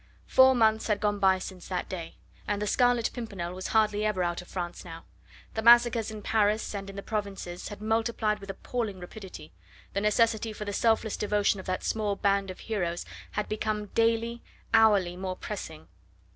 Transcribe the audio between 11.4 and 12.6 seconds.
of that small band